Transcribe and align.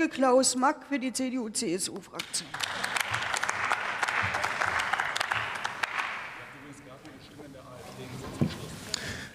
Kollege 0.00 0.16
Klaus 0.16 0.56
Mack 0.56 0.86
für 0.88 0.98
die 0.98 1.12
CDU-CSU-Fraktion. 1.12 2.48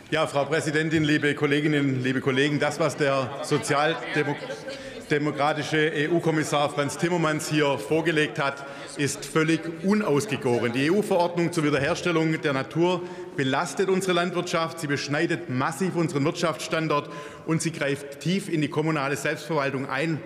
Ja, 0.09 0.25
Frau 0.25 0.45
Präsidentin, 0.45 1.03
liebe 1.03 1.35
Kolleginnen, 1.35 2.01
liebe 2.01 2.19
Kollegen, 2.19 2.59
das, 2.59 2.79
was 2.79 2.97
der 2.97 3.29
sozialdemokratische 3.43 5.91
EU-Kommissar 6.09 6.71
Franz 6.71 6.97
Timmermans 6.97 7.47
hier 7.47 7.77
vorgelegt 7.77 8.39
hat, 8.39 8.65
ist 8.97 9.23
völlig 9.23 9.61
unausgegoren. 9.83 10.73
Die 10.73 10.89
EU-Verordnung 10.89 11.53
zur 11.53 11.65
Wiederherstellung 11.65 12.41
der 12.41 12.53
Natur 12.53 13.03
belastet 13.37 13.89
unsere 13.89 14.13
Landwirtschaft, 14.13 14.79
sie 14.79 14.87
beschneidet 14.87 15.47
massiv 15.47 15.95
unseren 15.95 16.25
Wirtschaftsstandort 16.25 17.11
und 17.45 17.61
sie 17.61 17.71
greift 17.71 18.21
tief 18.21 18.49
in 18.49 18.61
die 18.61 18.69
kommunale 18.69 19.15
Selbstverwaltung 19.15 19.87
ein. 19.87 20.19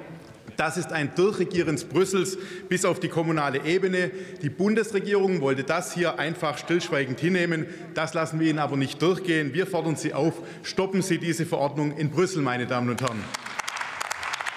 Das 0.60 0.76
ist 0.76 0.92
ein 0.92 1.16
Durchregieren 1.16 1.78
Brüssels 1.88 2.38
bis 2.68 2.84
auf 2.84 3.00
die 3.00 3.08
kommunale 3.08 3.64
Ebene. 3.64 4.12
Die 4.42 4.50
Bundesregierung 4.50 5.40
wollte 5.40 5.64
das 5.64 5.94
hier 5.94 6.20
einfach 6.20 6.58
stillschweigend 6.58 7.18
hinnehmen. 7.18 7.66
Das 7.94 8.14
lassen 8.14 8.42
wir 8.42 8.50
Ihnen 8.50 8.60
aber 8.60 8.76
nicht 8.76 9.02
durchgehen. 9.02 9.54
Wir 9.54 9.66
fordern 9.66 9.96
Sie 9.96 10.14
auf, 10.14 10.34
stoppen 10.64 11.02
Sie 11.02 11.18
diese 11.18 11.46
Verordnung 11.46 11.96
in 11.96 12.12
Brüssel, 12.12 12.42
meine 12.42 12.68
Damen 12.68 12.90
und 12.90 13.02
Herren. 13.02 13.24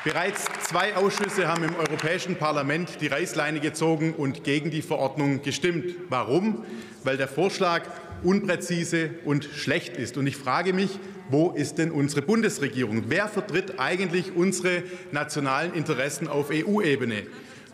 Bereits 0.03 0.47
zwei 0.65 0.97
Ausschüsse 0.97 1.47
haben 1.47 1.63
im 1.63 1.77
Europäischen 1.77 2.35
Parlament 2.35 3.01
die 3.01 3.07
Reißleine 3.07 3.61
gezogen 3.61 4.13
und 4.13 4.43
gegen 4.43 4.73
die 4.73 4.83
Verordnung 4.83 5.43
gestimmt. 5.43 5.95
Warum? 6.09 6.65
Weil 7.05 7.17
der 7.17 7.29
Vorschlag 7.29 7.85
unpräzise 8.25 9.11
und 9.25 9.45
schlecht 9.45 9.97
ist. 9.97 10.17
Und 10.17 10.27
ich 10.27 10.37
frage 10.37 10.73
mich, 10.73 10.99
wo 11.31 11.51
ist 11.51 11.79
denn 11.79 11.91
unsere 11.91 12.23
Bundesregierung? 12.23 13.05
Wer 13.09 13.29
vertritt 13.29 13.79
eigentlich 13.79 14.35
unsere 14.35 14.83
nationalen 15.13 15.75
Interessen 15.75 16.29
auf 16.29 16.51
EU-Ebene? 16.51 17.23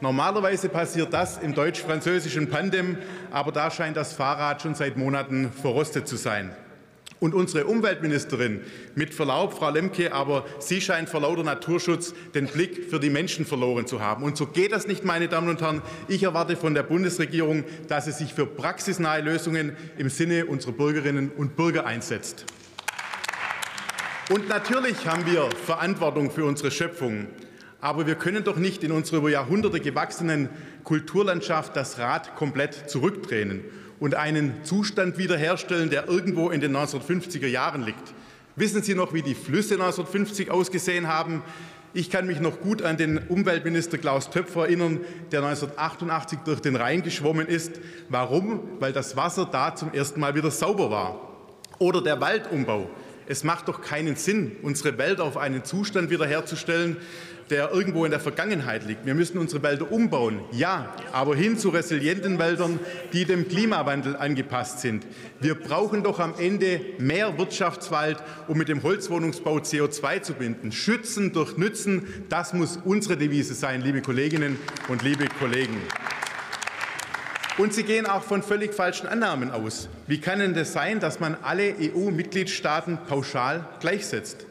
Normalerweise 0.01 0.69
passiert 0.69 1.13
das 1.13 1.39
im 1.39 1.55
deutsch-französischen 1.55 2.49
Pandem, 2.49 2.99
aber 3.33 3.51
da 3.51 3.71
scheint 3.71 3.97
das 3.97 4.13
Fahrrad 4.13 4.63
schon 4.63 4.77
seit 4.77 4.97
Monaten 4.97 5.51
verrostet 5.51 6.07
zu 6.07 6.17
sein. 6.17 6.53
Und 7.21 7.35
unsere 7.35 7.67
Umweltministerin, 7.67 8.61
mit 8.95 9.13
Verlaub, 9.13 9.55
Frau 9.55 9.71
Lemke, 9.71 10.13
aber 10.13 10.45
sie 10.61 10.81
scheint 10.81 11.09
vor 11.09 11.21
lauter 11.21 11.43
Naturschutz 11.43 12.15
den 12.35 12.47
Blick 12.47 12.91
für 12.91 13.01
die 13.01 13.11
Menschen 13.11 13.45
verloren 13.45 13.87
zu 13.87 14.01
haben. 14.01 14.23
Und 14.23 14.37
so 14.37 14.47
geht 14.47 14.73
das 14.73 14.87
nicht, 14.87 15.05
meine 15.05 15.29
Damen 15.29 15.49
und 15.49 15.61
Herren. 15.61 15.83
Ich 16.07 16.23
erwarte 16.23 16.57
von 16.57 16.75
der 16.75 16.85
Bundesregierung, 16.85 17.65
dass 17.89 18.05
sie 18.05 18.13
sich 18.13 18.35
für 18.35 18.47
praxisnahe 18.47 19.21
Lösungen 19.21 19.77
im 19.97 20.09
Sinne 20.09 20.47
unserer 20.47 20.73
Bürgerinnen 20.73 21.33
und 21.37 21.57
Bürger 21.57 21.87
einsetzt. 21.87 22.45
Und 24.31 24.49
natürlich 24.49 25.07
haben 25.07 25.25
wir 25.27 25.49
Verantwortung 25.51 26.31
für 26.31 26.45
unsere 26.45 26.71
Schöpfung. 26.71 27.29
Aber 27.81 28.07
wir 28.07 28.17
können 28.17 28.43
doch 28.43 28.57
nicht 28.57 28.83
in 28.83 28.91
unserer 28.91 29.19
über 29.19 29.31
Jahrhunderte 29.31 29.79
gewachsenen 29.81 30.49
Kulturlandschaft 30.83 31.77
das 31.77 31.99
Rad 31.99 32.35
komplett 32.35 32.91
zurückdrehen 32.91 33.63
und 34.01 34.15
einen 34.15 34.65
Zustand 34.65 35.17
wiederherstellen, 35.19 35.91
der 35.91 36.09
irgendwo 36.09 36.51
in 36.51 36.61
den 36.61 36.77
1950er 36.77 37.47
Jahren 37.47 37.85
liegt. 37.85 38.15
Wissen 38.57 38.83
Sie 38.83 38.95
noch, 38.95 39.15
wie 39.15 39.23
die 39.23 39.37
Flüsse 39.37 39.75
1950 39.75 40.51
ausgesehen 40.51 41.07
haben? 41.07 41.43
Ich 41.95 42.11
kann 42.11 42.27
mich 42.27 42.41
noch 42.41 42.61
gut 42.61 42.83
an 42.83 42.97
den 42.97 43.19
Umweltminister 43.19 43.97
Klaus 43.97 44.29
Töpfer 44.29 44.67
erinnern, 44.67 45.01
der 45.31 45.45
1988 45.45 46.41
durch 46.45 46.61
den 46.61 46.77
Rhein 46.77 47.03
geschwommen 47.03 47.47
ist. 47.47 47.73
Warum? 48.09 48.61
Weil 48.81 48.93
das 48.93 49.17
Wasser 49.17 49.49
da 49.51 49.75
zum 49.75 49.93
ersten 49.93 50.21
Mal 50.21 50.35
wieder 50.35 50.51
sauber 50.51 50.91
war. 50.91 51.21
Oder 51.79 52.03
der 52.03 52.21
Waldumbau. 52.21 52.91
Es 53.31 53.45
macht 53.45 53.69
doch 53.69 53.83
keinen 53.83 54.17
Sinn, 54.17 54.57
unsere 54.63 54.97
Wälder 54.97 55.23
auf 55.23 55.37
einen 55.37 55.63
Zustand 55.63 56.09
wiederherzustellen, 56.09 56.97
der 57.51 57.71
irgendwo 57.73 58.07
in 58.07 58.11
der 58.11 58.21
Vergangenheit 58.21 58.87
liegt. 58.87 59.05
Wir 59.05 59.15
müssen 59.15 59.37
unsere 59.37 59.63
Wälder 59.63 59.93
umbauen, 59.93 60.41
ja, 60.53 60.95
aber 61.13 61.37
hin 61.37 61.59
zu 61.59 61.69
resilienten 61.69 62.39
Wäldern, 62.39 62.81
die 63.13 63.27
dem 63.27 63.47
Klimawandel 63.47 64.17
angepasst 64.17 64.81
sind. 64.81 65.07
Wir 65.41 65.55
brauchen 65.55 66.03
doch 66.03 66.21
am 66.21 66.35
Ende 66.39 66.81
mehr 66.99 67.37
Wirtschaftswald, 67.39 68.17
um 68.49 68.57
mit 68.57 68.69
dem 68.69 68.83
Holzwohnungsbau 68.83 69.59
CO2 69.59 70.23
zu 70.23 70.33
binden. 70.33 70.73
Schützen 70.73 71.35
durch 71.35 71.59
Nützen, 71.59 72.07
das 72.31 72.55
muss 72.55 72.79
unsere 72.83 73.19
Devise 73.19 73.53
sein, 73.53 73.83
liebe 73.83 74.01
Kolleginnen 74.01 74.59
und 74.89 75.03
liebe 75.03 75.27
Kollegen. 75.39 75.77
Und 77.59 77.75
Sie 77.75 77.83
gehen 77.83 78.07
auch 78.07 78.23
von 78.23 78.45
völlig 78.45 78.73
falschen 78.73 79.09
Annahmen 79.09 79.51
aus. 79.51 79.89
Wie 80.07 80.21
kann 80.21 80.39
denn 80.39 80.55
das 80.55 80.73
sein, 80.73 81.01
dass 81.01 81.19
man 81.19 81.37
alle 81.43 81.75
EU-Mitgliedstaaten 81.81 82.99
pauschal 83.09 83.67
gleichsetzt? 83.81 84.47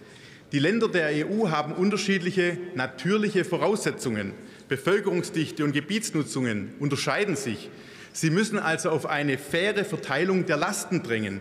Die 0.51 0.59
Länder 0.59 0.89
der 0.89 1.25
EU 1.25 1.49
haben 1.49 1.71
unterschiedliche 1.71 2.57
natürliche 2.75 3.45
Voraussetzungen. 3.45 4.33
Bevölkerungsdichte 4.67 5.63
und 5.63 5.71
Gebietsnutzungen 5.71 6.73
unterscheiden 6.79 7.37
sich. 7.37 7.69
Sie 8.11 8.29
müssen 8.29 8.59
also 8.59 8.89
auf 8.89 9.05
eine 9.05 9.37
faire 9.37 9.85
Verteilung 9.85 10.45
der 10.45 10.57
Lasten 10.57 11.01
drängen. 11.01 11.39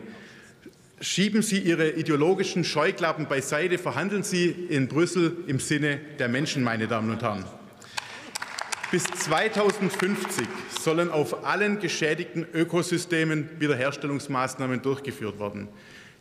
Schieben 1.00 1.43
Sie 1.43 1.59
Ihre 1.59 1.91
ideologischen 1.91 2.62
Scheuklappen 2.62 3.26
beiseite, 3.26 3.78
verhandeln 3.78 4.22
Sie 4.22 4.47
in 4.47 4.87
Brüssel 4.87 5.37
im 5.49 5.59
Sinne 5.59 5.99
der 6.21 6.28
Menschen, 6.28 6.62
meine 6.62 6.87
Damen 6.87 7.10
und 7.10 7.22
Herren. 7.22 7.44
Bis 9.26 9.32
2050 9.32 10.47
sollen 10.81 11.10
auf 11.10 11.44
allen 11.44 11.81
geschädigten 11.81 12.47
Ökosystemen 12.54 13.50
Wiederherstellungsmaßnahmen 13.59 14.82
durchgeführt 14.82 15.41
werden. 15.41 15.66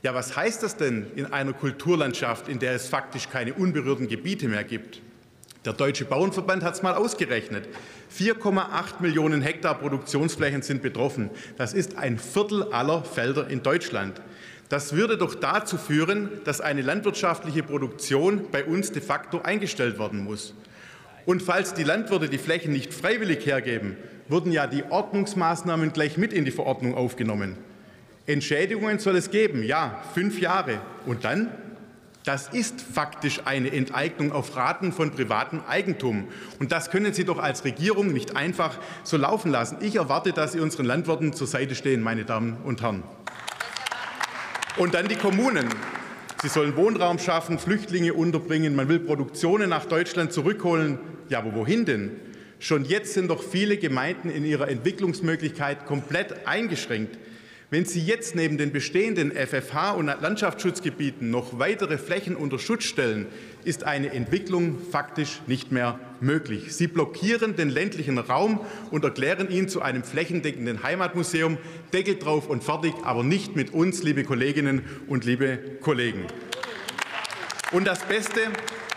Ja, 0.02 0.16
was 0.16 0.36
heißt 0.36 0.64
das 0.64 0.76
denn 0.76 1.06
in 1.16 1.28
einer 1.28 1.54
Kulturlandschaft, 1.54 2.48
in 2.48 2.58
der 2.58 2.74
es 2.74 2.88
faktisch 2.88 3.30
keine 3.30 3.54
unberührten 3.54 4.08
Gebiete 4.08 4.48
mehr 4.48 4.64
gibt? 4.64 5.02
Der 5.66 5.74
Deutsche 5.74 6.06
Bauernverband 6.06 6.64
hat 6.64 6.74
es 6.74 6.82
mal 6.82 6.96
ausgerechnet. 6.96 7.70
4,8 8.18 9.02
Millionen 9.02 9.44
Hektar 9.44 9.76
Produktionsflächen 9.76 10.64
sind 10.64 10.82
betroffen. 10.82 11.30
Das 11.58 11.76
ist 11.76 12.00
ein 12.00 12.18
Viertel 12.18 12.64
aller 12.74 13.04
Felder 13.04 13.48
in 13.52 13.62
Deutschland. 13.62 14.20
Das 14.70 14.94
würde 14.94 15.16
doch 15.20 15.36
dazu 15.36 15.78
führen, 15.78 16.42
dass 16.44 16.60
eine 16.60 16.82
landwirtschaftliche 16.82 17.62
Produktion 17.62 18.48
bei 18.52 18.66
uns 18.66 18.92
de 18.92 19.04
facto 19.04 19.42
eingestellt 19.42 20.00
werden 20.00 20.24
muss. 20.24 20.56
Und 21.26 21.42
falls 21.42 21.74
die 21.74 21.84
Landwirte 21.84 22.30
die 22.30 22.38
Flächen 22.38 22.72
nicht 22.72 22.94
freiwillig 22.94 23.46
hergeben, 23.46 23.98
wurden 24.28 24.52
ja 24.52 24.68
die 24.68 24.84
Ordnungsmaßnahmen 24.84 25.94
gleich 25.94 26.18
mit 26.18 26.34
in 26.34 26.46
die 26.46 26.52
Verordnung 26.52 26.96
aufgenommen. 26.96 27.58
Entschädigungen 28.28 29.00
soll 29.00 29.16
es 29.18 29.30
geben, 29.30 29.64
ja, 29.64 30.04
fünf 30.14 30.40
Jahre. 30.40 30.80
Und 31.06 31.24
dann? 31.24 31.52
Das 32.24 32.48
ist 32.50 32.82
faktisch 32.82 33.42
eine 33.46 33.72
Enteignung 33.72 34.32
auf 34.32 34.56
Raten 34.56 34.92
von 34.92 35.12
privatem 35.12 35.62
Eigentum. 35.68 36.28
Und 36.60 36.72
das 36.72 36.90
können 36.90 37.14
Sie 37.14 37.24
doch 37.24 37.38
als 37.38 37.64
Regierung 37.66 38.14
nicht 38.14 38.36
einfach 38.36 38.80
so 39.04 39.16
laufen 39.16 39.52
lassen. 39.52 39.78
Ich 39.82 39.98
erwarte, 39.98 40.32
dass 40.32 40.54
Sie 40.54 40.60
unseren 40.60 40.88
Landwirten 40.88 41.34
zur 41.34 41.46
Seite 41.46 41.76
stehen, 41.76 42.02
meine 42.02 42.26
Damen 42.26 42.58
und 42.64 42.82
Herren. 42.82 43.04
Und 44.78 44.96
dann 44.96 45.08
die 45.08 45.16
Kommunen. 45.16 45.70
Sie 46.42 46.50
sollen 46.50 46.76
Wohnraum 46.76 47.18
schaffen, 47.18 47.60
Flüchtlinge 47.60 48.14
unterbringen, 48.14 48.76
man 48.76 48.90
will 48.90 49.00
Produktionen 49.00 49.70
nach 49.70 49.86
Deutschland 49.86 50.34
zurückholen. 50.34 51.00
Ja, 51.30 51.40
aber 51.40 51.56
wohin 51.56 51.86
denn? 51.86 52.12
Schon 52.60 52.86
jetzt 52.86 53.14
sind 53.14 53.30
doch 53.30 53.44
viele 53.44 53.78
Gemeinden 53.78 54.30
in 54.30 54.46
ihrer 54.46 54.70
Entwicklungsmöglichkeit 54.70 55.86
komplett 55.86 56.48
eingeschränkt. 56.48 57.18
Wenn 57.72 57.84
Sie 57.84 58.00
jetzt 58.00 58.36
neben 58.36 58.60
den 58.60 58.72
bestehenden 58.72 59.32
FFH- 59.32 59.96
und 59.96 60.06
Landschaftsschutzgebieten 60.06 61.32
noch 61.32 61.58
weitere 61.58 61.98
Flächen 61.98 62.36
unter 62.36 62.60
Schutz 62.60 62.84
stellen, 62.84 63.26
ist 63.64 63.84
eine 63.84 64.12
Entwicklung 64.12 64.78
faktisch 64.92 65.42
nicht 65.48 65.72
mehr 65.72 66.00
möglich. 66.22 66.76
Sie 66.76 66.86
blockieren 66.86 67.56
den 67.56 67.70
ländlichen 67.70 68.20
Raum 68.20 68.60
und 68.92 69.04
erklären 69.04 69.50
ihn 69.50 69.68
zu 69.68 69.82
einem 69.82 70.04
flächendeckenden 70.04 70.84
Heimatmuseum. 70.84 71.58
Deckel 71.92 72.18
drauf 72.18 72.48
und 72.50 72.64
fertig, 72.64 72.94
aber 73.04 73.24
nicht 73.24 73.56
mit 73.56 73.74
uns, 73.74 74.04
liebe 74.04 74.24
Kolleginnen 74.24 74.84
und 75.08 75.26
liebe 75.26 75.58
Kollegen. 75.82 76.28
Und 77.72 77.88
das 77.88 78.04
Beste, 78.04 78.42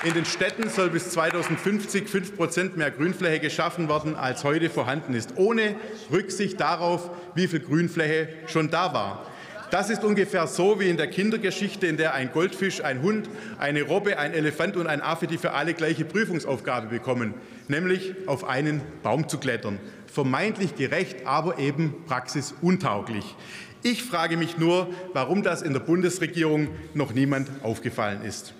in 0.04 0.14
den 0.14 0.24
Städten 0.24 0.68
soll 0.68 0.90
bis 0.90 1.10
2050 1.10 2.08
5 2.08 2.36
Prozent 2.36 2.76
mehr 2.76 2.90
Grünfläche 2.90 3.40
geschaffen 3.40 3.88
werden, 3.88 4.14
als 4.14 4.44
heute 4.44 4.70
vorhanden 4.70 5.14
ist, 5.14 5.32
ohne 5.36 5.74
Rücksicht 6.12 6.60
darauf, 6.60 7.10
wie 7.34 7.48
viel 7.48 7.60
Grünfläche 7.60 8.28
schon 8.46 8.70
da 8.70 8.92
war. 8.92 9.26
Das 9.70 9.90
ist 9.90 10.02
ungefähr 10.02 10.46
so 10.46 10.80
wie 10.80 10.88
in 10.88 10.96
der 10.96 11.08
Kindergeschichte, 11.08 11.86
in 11.86 11.98
der 11.98 12.14
ein 12.14 12.32
Goldfisch, 12.32 12.82
ein 12.82 13.02
Hund, 13.02 13.28
eine 13.58 13.82
Robbe, 13.82 14.18
ein 14.18 14.32
Elefant 14.32 14.76
und 14.76 14.86
ein 14.86 15.02
Affe 15.02 15.26
die 15.26 15.36
für 15.36 15.52
alle 15.52 15.74
gleiche 15.74 16.06
Prüfungsaufgabe 16.06 16.86
bekommen, 16.86 17.34
nämlich 17.66 18.14
auf 18.26 18.44
einen 18.44 18.80
Baum 19.02 19.28
zu 19.28 19.38
klettern. 19.38 19.78
Vermeintlich 20.06 20.74
gerecht, 20.76 21.26
aber 21.26 21.58
eben 21.58 21.94
praxisuntauglich. 22.06 23.36
Ich 23.82 24.04
frage 24.04 24.36
mich 24.36 24.58
nur, 24.58 24.88
warum 25.12 25.42
das 25.42 25.60
in 25.60 25.72
der 25.72 25.80
Bundesregierung 25.80 26.68
noch 26.94 27.12
niemand 27.12 27.50
aufgefallen 27.62 28.22
ist. 28.22 28.54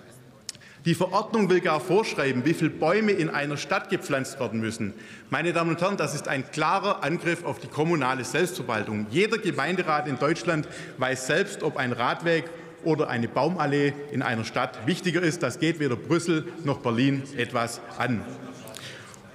Die 0.85 0.95
Verordnung 0.95 1.49
will 1.49 1.59
gar 1.59 1.81
vorschreiben, 1.81 2.45
wie 2.45 2.53
viele 2.53 2.69
Bäume 2.69 3.11
in 3.11 3.29
einer 3.29 3.57
Stadt 3.57 3.89
gepflanzt 3.89 4.39
werden 4.39 4.61
müssen. 4.61 4.93
Meine 5.29 5.51
Damen 5.51 5.71
und 5.71 5.81
Herren, 5.81 5.97
das 5.97 6.15
ist 6.15 6.29
ein 6.29 6.49
klarer 6.51 7.03
Angriff 7.03 7.43
auf 7.43 7.59
die 7.59 7.67
kommunale 7.67 8.23
Selbstverwaltung. 8.23 9.05
Jeder 9.09 9.37
Gemeinderat 9.39 10.07
in 10.07 10.17
Deutschland 10.17 10.69
weiß 10.97 11.27
selbst, 11.27 11.63
ob 11.63 11.75
ein 11.75 11.91
Radweg 11.91 12.45
oder 12.85 13.09
eine 13.09 13.27
Baumallee 13.27 13.93
in 14.13 14.21
einer 14.21 14.45
Stadt 14.45 14.87
wichtiger 14.87 15.21
ist. 15.21 15.43
Das 15.43 15.59
geht 15.59 15.81
weder 15.81 15.97
Brüssel 15.97 16.45
noch 16.63 16.79
Berlin 16.79 17.23
etwas 17.35 17.81
an. 17.97 18.21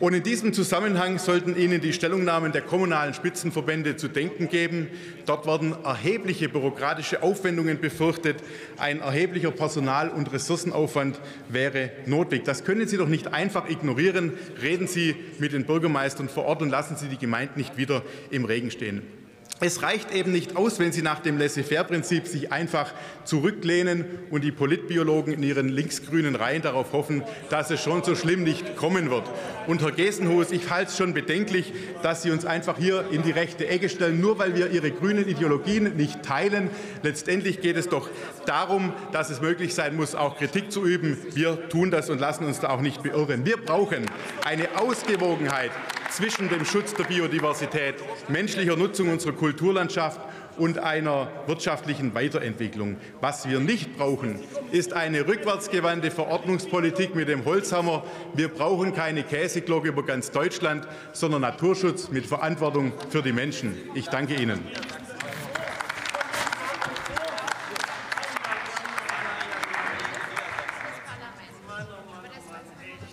Und 0.00 0.12
in 0.12 0.24
diesem 0.24 0.52
Zusammenhang 0.52 1.18
sollten 1.18 1.56
Ihnen 1.56 1.80
die 1.80 1.92
Stellungnahmen 1.92 2.50
der 2.50 2.62
kommunalen 2.62 3.14
Spitzenverbände 3.14 3.96
zu 3.96 4.08
denken 4.08 4.48
geben. 4.48 4.88
Dort 5.24 5.46
werden 5.46 5.74
erhebliche 5.84 6.48
bürokratische 6.48 7.22
Aufwendungen 7.22 7.80
befürchtet. 7.80 8.42
Ein 8.76 9.00
erheblicher 9.00 9.52
Personal- 9.52 10.10
und 10.10 10.32
Ressourcenaufwand 10.32 11.20
wäre 11.48 11.90
notwendig. 12.06 12.44
Das 12.44 12.64
können 12.64 12.88
Sie 12.88 12.96
doch 12.96 13.08
nicht 13.08 13.32
einfach 13.32 13.70
ignorieren. 13.70 14.32
Reden 14.60 14.88
Sie 14.88 15.14
mit 15.38 15.52
den 15.52 15.64
Bürgermeistern 15.64 16.28
vor 16.28 16.44
Ort 16.46 16.62
und 16.62 16.70
lassen 16.70 16.96
Sie 16.96 17.06
die 17.06 17.18
Gemeinden 17.18 17.58
nicht 17.58 17.76
wieder 17.76 18.02
im 18.30 18.44
Regen 18.44 18.72
stehen. 18.72 19.23
Es 19.60 19.82
reicht 19.82 20.12
eben 20.12 20.32
nicht 20.32 20.56
aus, 20.56 20.80
wenn 20.80 20.90
Sie 20.90 21.00
nach 21.00 21.20
dem 21.20 21.38
Laissez-faire-Prinzip 21.38 22.26
sich 22.26 22.50
einfach 22.50 22.92
zurücklehnen 23.24 24.04
und 24.30 24.42
die 24.42 24.50
Politbiologen 24.50 25.32
in 25.32 25.42
ihren 25.44 25.68
linksgrünen 25.68 26.34
Reihen 26.34 26.60
darauf 26.60 26.92
hoffen, 26.92 27.22
dass 27.50 27.70
es 27.70 27.80
schon 27.80 28.02
so 28.02 28.16
schlimm 28.16 28.42
nicht 28.42 28.76
kommen 28.76 29.10
wird. 29.10 29.22
Und 29.68 29.80
Herr 29.80 29.92
Gesenhus, 29.92 30.50
ich 30.50 30.70
halte 30.70 30.90
es 30.90 30.98
schon 30.98 31.14
bedenklich, 31.14 31.72
dass 32.02 32.22
Sie 32.22 32.32
uns 32.32 32.44
einfach 32.44 32.78
hier 32.78 33.04
in 33.12 33.22
die 33.22 33.30
rechte 33.30 33.68
Ecke 33.68 33.88
stellen, 33.88 34.20
nur 34.20 34.40
weil 34.40 34.56
wir 34.56 34.70
Ihre 34.70 34.90
grünen 34.90 35.28
Ideologien 35.28 35.96
nicht 35.96 36.24
teilen. 36.24 36.68
Letztendlich 37.04 37.60
geht 37.60 37.76
es 37.76 37.88
doch 37.88 38.10
darum, 38.46 38.92
dass 39.12 39.30
es 39.30 39.40
möglich 39.40 39.72
sein 39.72 39.94
muss, 39.94 40.16
auch 40.16 40.36
Kritik 40.36 40.72
zu 40.72 40.84
üben. 40.84 41.16
Wir 41.32 41.68
tun 41.68 41.92
das 41.92 42.10
und 42.10 42.20
lassen 42.20 42.44
uns 42.44 42.58
da 42.58 42.70
auch 42.70 42.80
nicht 42.80 43.04
beirren. 43.04 43.46
Wir 43.46 43.56
brauchen 43.56 44.04
eine 44.44 44.68
Ausgewogenheit 44.80 45.70
zwischen 46.14 46.48
dem 46.48 46.64
Schutz 46.64 46.94
der 46.94 47.04
Biodiversität, 47.04 47.96
menschlicher 48.28 48.76
Nutzung 48.76 49.10
unserer 49.10 49.32
Kulturlandschaft 49.32 50.20
und 50.56 50.78
einer 50.78 51.26
wirtschaftlichen 51.48 52.14
Weiterentwicklung. 52.14 52.98
Was 53.20 53.48
wir 53.48 53.58
nicht 53.58 53.96
brauchen, 53.96 54.38
ist 54.70 54.92
eine 54.92 55.26
rückwärtsgewandte 55.26 56.12
Verordnungspolitik 56.12 57.16
mit 57.16 57.28
dem 57.28 57.44
Holzhammer. 57.44 58.04
Wir 58.32 58.46
brauchen 58.46 58.94
keine 58.94 59.24
Käseglocke 59.24 59.88
über 59.88 60.04
ganz 60.04 60.30
Deutschland, 60.30 60.86
sondern 61.12 61.40
Naturschutz 61.40 62.08
mit 62.10 62.26
Verantwortung 62.26 62.92
für 63.10 63.20
die 63.22 63.32
Menschen. 63.32 63.74
Ich 63.94 64.06
danke 64.06 64.34
Ihnen. 64.34 64.60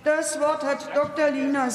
Das 0.03 0.39
Wort 0.39 0.63
hat 0.63 0.95
Dr. 0.95 1.29
Lina 1.29 1.69